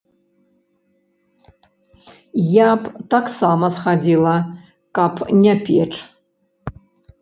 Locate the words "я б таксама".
2.55-3.65